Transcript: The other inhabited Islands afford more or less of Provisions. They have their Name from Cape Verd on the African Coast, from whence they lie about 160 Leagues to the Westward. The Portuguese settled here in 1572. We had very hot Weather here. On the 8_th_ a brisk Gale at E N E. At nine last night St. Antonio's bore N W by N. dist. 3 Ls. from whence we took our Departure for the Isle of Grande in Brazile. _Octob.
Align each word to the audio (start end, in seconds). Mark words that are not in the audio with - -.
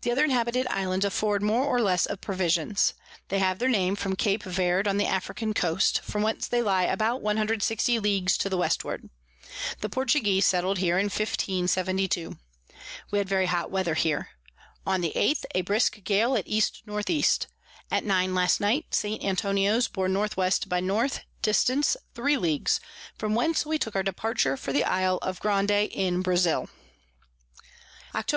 The 0.00 0.10
other 0.10 0.24
inhabited 0.24 0.66
Islands 0.70 1.04
afford 1.04 1.40
more 1.40 1.62
or 1.64 1.80
less 1.80 2.04
of 2.04 2.20
Provisions. 2.20 2.94
They 3.28 3.38
have 3.38 3.60
their 3.60 3.68
Name 3.68 3.94
from 3.94 4.16
Cape 4.16 4.42
Verd 4.42 4.88
on 4.88 4.96
the 4.96 5.06
African 5.06 5.54
Coast, 5.54 6.00
from 6.02 6.22
whence 6.24 6.48
they 6.48 6.60
lie 6.60 6.82
about 6.82 7.22
160 7.22 8.00
Leagues 8.00 8.36
to 8.38 8.48
the 8.48 8.56
Westward. 8.56 9.08
The 9.80 9.88
Portuguese 9.88 10.46
settled 10.46 10.78
here 10.78 10.98
in 10.98 11.04
1572. 11.04 12.38
We 13.12 13.18
had 13.18 13.28
very 13.28 13.46
hot 13.46 13.70
Weather 13.70 13.94
here. 13.94 14.30
On 14.84 15.00
the 15.00 15.12
8_th_ 15.14 15.44
a 15.54 15.60
brisk 15.60 16.02
Gale 16.02 16.34
at 16.36 16.48
E 16.48 16.60
N 16.88 17.02
E. 17.08 17.24
At 17.88 18.02
nine 18.04 18.34
last 18.34 18.60
night 18.60 18.86
St. 18.92 19.22
Antonio's 19.22 19.86
bore 19.86 20.06
N 20.06 20.14
W 20.14 20.48
by 20.66 20.78
N. 20.78 21.08
dist. 21.40 21.70
3 22.16 22.34
Ls. 22.36 22.80
from 23.16 23.36
whence 23.36 23.64
we 23.64 23.78
took 23.78 23.94
our 23.94 24.02
Departure 24.02 24.56
for 24.56 24.72
the 24.72 24.82
Isle 24.82 25.20
of 25.22 25.38
Grande 25.38 25.70
in 25.92 26.20
Brazile. 26.20 26.68
_Octob. 28.12 28.30